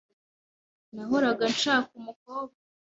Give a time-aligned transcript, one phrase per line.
[0.95, 2.57] Nahoraga nshaka umukobwa.